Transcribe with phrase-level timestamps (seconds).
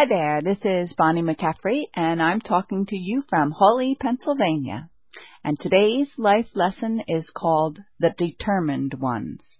[0.00, 4.88] Hi there, this is Bonnie McCaffrey, and I'm talking to you from Hawley, Pennsylvania.
[5.44, 9.58] And today's life lesson is called The Determined Ones.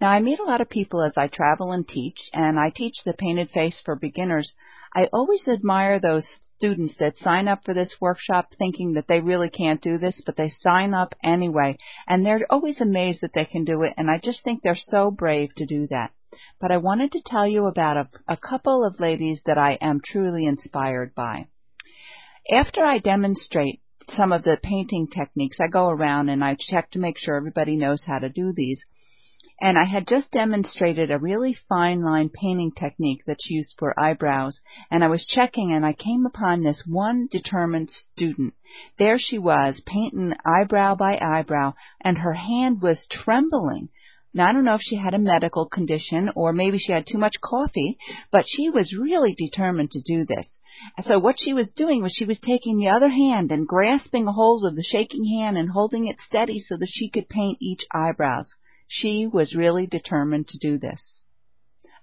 [0.00, 2.98] Now, I meet a lot of people as I travel and teach, and I teach
[3.04, 4.54] the painted face for beginners.
[4.94, 9.50] I always admire those students that sign up for this workshop thinking that they really
[9.50, 13.64] can't do this, but they sign up anyway, and they're always amazed that they can
[13.64, 16.12] do it, and I just think they're so brave to do that
[16.60, 20.00] but I wanted to tell you about a, a couple of ladies that I am
[20.04, 21.46] truly inspired by.
[22.50, 26.98] After I demonstrate some of the painting techniques, I go around and I check to
[26.98, 28.84] make sure everybody knows how to do these.
[29.60, 34.60] And I had just demonstrated a really fine line painting technique that's used for eyebrows.
[34.90, 38.54] And I was checking and I came upon this one determined student.
[38.98, 43.90] There she was, painting eyebrow by eyebrow, and her hand was trembling.
[44.34, 47.18] Now, I don't know if she had a medical condition or maybe she had too
[47.18, 47.98] much coffee,
[48.30, 50.58] but she was really determined to do this.
[51.02, 54.32] So what she was doing was she was taking the other hand and grasping a
[54.32, 57.84] hold of the shaking hand and holding it steady so that she could paint each
[57.92, 58.54] eyebrows.
[58.88, 61.22] She was really determined to do this.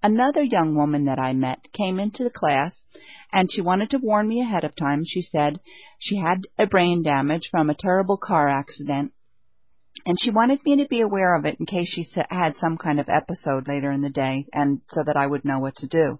[0.00, 2.84] Another young woman that I met came into the class
[3.32, 5.02] and she wanted to warn me ahead of time.
[5.04, 5.58] She said
[5.98, 9.12] she had a brain damage from a terrible car accident
[10.06, 12.98] and she wanted me to be aware of it in case she had some kind
[12.98, 16.18] of episode later in the day and so that I would know what to do.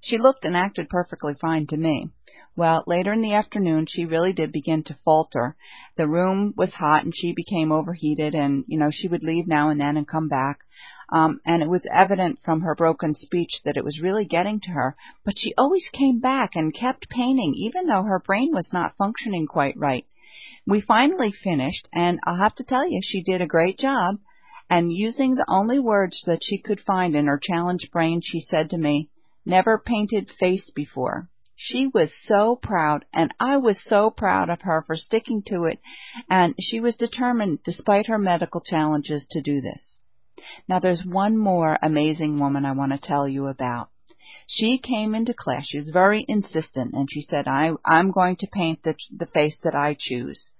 [0.00, 2.10] She looked and acted perfectly fine to me.
[2.56, 5.56] Well, later in the afternoon, she really did begin to falter.
[5.96, 9.70] The room was hot and she became overheated and, you know, she would leave now
[9.70, 10.58] and then and come back.
[11.10, 14.70] Um, and it was evident from her broken speech that it was really getting to
[14.72, 18.96] her, but she always came back and kept painting even though her brain was not
[18.96, 20.06] functioning quite right.
[20.66, 24.16] We finally finished, and I'll have to tell you, she did a great job.
[24.70, 28.70] And using the only words that she could find in her challenged brain, she said
[28.70, 29.10] to me,
[29.44, 31.28] Never painted face before.
[31.54, 35.80] She was so proud, and I was so proud of her for sticking to it,
[36.28, 40.00] and she was determined, despite her medical challenges, to do this.
[40.66, 43.90] Now, there's one more amazing woman I want to tell you about.
[44.46, 45.66] She came into class.
[45.66, 49.58] She was very insistent, and she said, I, I'm going to paint the, the face
[49.64, 50.50] that I choose.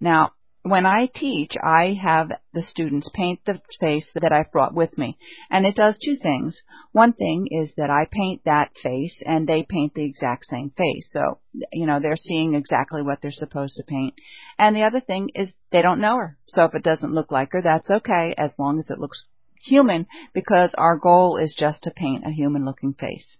[0.00, 0.32] Now,
[0.62, 5.16] when I teach, I have the students paint the face that I've brought with me.
[5.50, 6.60] And it does two things.
[6.92, 11.08] One thing is that I paint that face and they paint the exact same face.
[11.10, 11.38] So,
[11.72, 14.14] you know, they're seeing exactly what they're supposed to paint.
[14.58, 16.36] And the other thing is they don't know her.
[16.48, 19.24] So if it doesn't look like her, that's okay as long as it looks
[19.60, 23.38] human because our goal is just to paint a human looking face.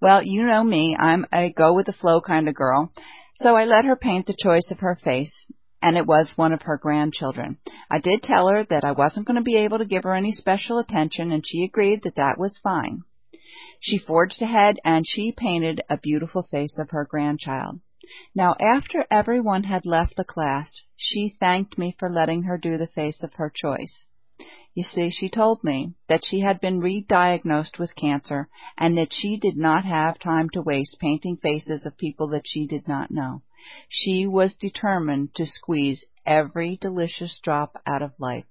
[0.00, 2.92] Well, you know me, I'm a go with the flow kind of girl.
[3.36, 5.50] So I let her paint the choice of her face,
[5.82, 7.58] and it was one of her grandchildren.
[7.90, 10.32] I did tell her that I wasn't going to be able to give her any
[10.32, 13.02] special attention, and she agreed that that was fine.
[13.80, 17.80] She forged ahead and she painted a beautiful face of her grandchild.
[18.34, 22.86] Now, after everyone had left the class, she thanked me for letting her do the
[22.86, 24.06] face of her choice.
[24.74, 29.38] You see, she told me that she had been re-diagnosed with cancer and that she
[29.38, 33.42] did not have time to waste painting faces of people that she did not know.
[33.88, 38.44] She was determined to squeeze every delicious drop out of life.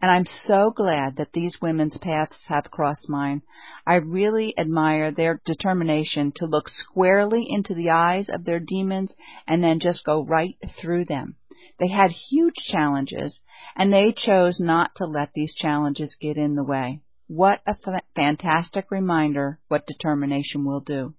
[0.00, 3.42] And I'm so glad that these women's paths have crossed mine.
[3.86, 9.14] I really admire their determination to look squarely into the eyes of their demons
[9.46, 11.36] and then just go right through them.
[11.78, 13.40] They had huge challenges,
[13.76, 17.00] and they chose not to let these challenges get in the way.
[17.26, 17.76] What a
[18.14, 21.14] fantastic reminder what determination will do.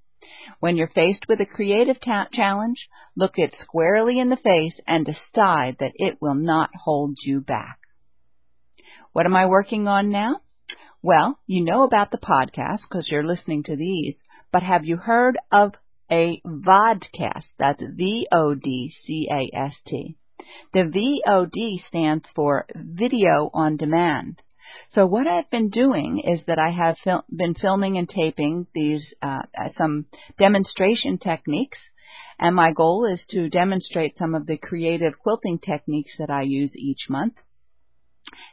[0.59, 5.05] When you're faced with a creative ta- challenge, look it squarely in the face and
[5.05, 7.79] decide that it will not hold you back.
[9.13, 10.41] What am I working on now?
[11.01, 15.37] Well, you know about the podcast because you're listening to these, but have you heard
[15.51, 15.73] of
[16.11, 17.55] a vodcast?
[17.59, 18.27] That's V-O-D-C-A-S-T.
[20.73, 20.83] The
[21.27, 24.41] VOD stands for Video on Demand.
[24.89, 29.13] So what I've been doing is that I have fil- been filming and taping these
[29.21, 29.43] uh,
[29.73, 30.05] some
[30.37, 31.79] demonstration techniques,
[32.39, 36.75] and my goal is to demonstrate some of the creative quilting techniques that I use
[36.77, 37.35] each month.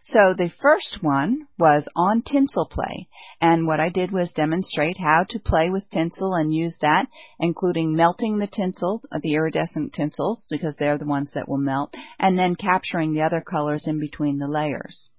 [0.04, 3.08] So the first one was on tinsel play,
[3.40, 7.06] and what I did was demonstrate how to play with tinsel and use that,
[7.40, 11.94] including melting the tinsel, uh, the iridescent tinsels, because they're the ones that will melt,
[12.18, 15.10] and then capturing the other colors in between the layers.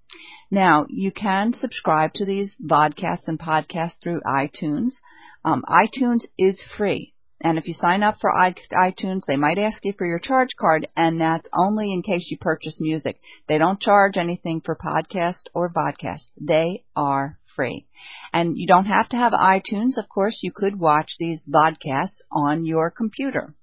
[0.51, 4.91] Now, you can subscribe to these vodcasts and podcasts through iTunes.
[5.43, 7.12] Um, iTunes is free.
[7.43, 10.87] And if you sign up for iTunes, they might ask you for your charge card,
[10.95, 13.19] and that's only in case you purchase music.
[13.47, 16.29] They don't charge anything for podcast or vodcast.
[16.39, 17.85] They are free.
[18.31, 19.97] And you don't have to have iTunes.
[19.97, 23.53] Of course, you could watch these vodcasts on your computer.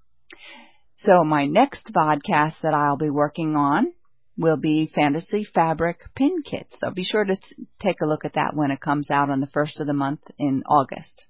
[0.99, 3.94] So my next vodcast that I'll be working on
[4.37, 6.76] will be Fantasy Fabric Pin Kits.
[6.79, 7.37] So be sure to
[7.81, 10.21] take a look at that when it comes out on the first of the month
[10.38, 11.25] in August.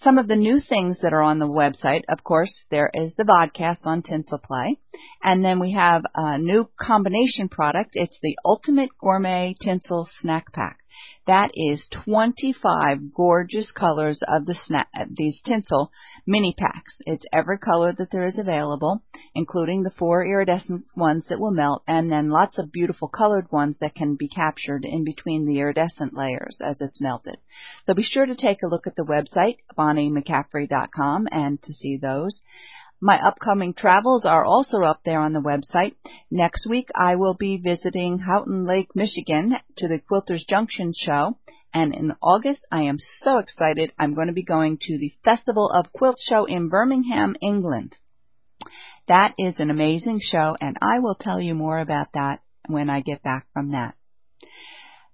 [0.00, 3.24] Some of the new things that are on the website, of course, there is the
[3.24, 4.78] vodcast on Tinsel Play.
[5.24, 7.90] And then we have a new combination product.
[7.94, 10.78] It's the Ultimate Gourmet Tinsel Snack Pack.
[11.26, 15.92] That is 25 gorgeous colors of the snap, these tinsel
[16.26, 17.00] mini packs.
[17.04, 19.02] It's every color that there is available,
[19.34, 23.78] including the four iridescent ones that will melt, and then lots of beautiful colored ones
[23.80, 27.36] that can be captured in between the iridescent layers as it's melted.
[27.84, 32.40] So be sure to take a look at the website, BonnieMcCaffrey.com, and to see those.
[33.00, 35.94] My upcoming travels are also up there on the website.
[36.32, 41.38] Next week I will be visiting Houghton Lake, Michigan to the Quilters Junction show.
[41.72, 43.92] And in August, I am so excited.
[43.98, 47.96] I'm going to be going to the Festival of Quilt show in Birmingham, England.
[49.06, 53.00] That is an amazing show and I will tell you more about that when I
[53.00, 53.94] get back from that.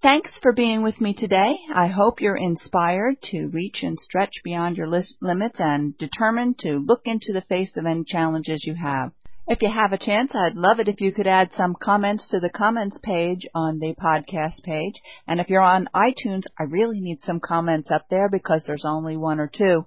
[0.04, 1.56] Thanks for being with me today.
[1.72, 7.00] I hope you're inspired to reach and stretch beyond your limits and determined to look
[7.06, 9.12] into the face of any challenges you have.
[9.48, 12.38] If you have a chance, I'd love it if you could add some comments to
[12.38, 15.00] the comments page on the podcast page.
[15.26, 19.16] And if you're on iTunes, I really need some comments up there because there's only
[19.16, 19.86] one or two.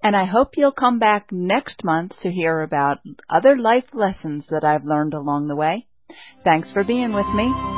[0.00, 4.62] And I hope you'll come back next month to hear about other life lessons that
[4.62, 5.88] I've learned along the way.
[6.44, 7.77] Thanks for being with me.